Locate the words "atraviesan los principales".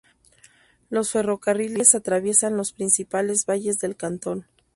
1.93-3.45